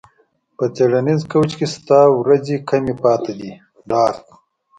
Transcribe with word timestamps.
په 0.57 0.65
څیړنیز 0.75 1.21
کوچ 1.31 1.51
ستا 1.73 1.99
ورځې 2.19 2.55
کمې 2.69 2.93
پاتې 3.03 3.33
دي 3.39 3.51
ډارت 3.89 4.25